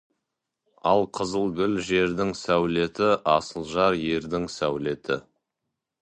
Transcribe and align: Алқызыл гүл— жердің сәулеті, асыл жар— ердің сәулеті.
Алқызыл 0.91 1.51
гүл— 1.59 1.75
жердің 1.89 2.31
сәулеті, 2.39 3.09
асыл 3.33 3.67
жар— 3.73 3.97
ердің 4.15 4.47
сәулеті. 4.55 5.19